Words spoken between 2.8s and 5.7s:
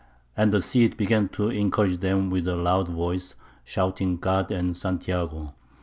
voice, shouting God and Santiago!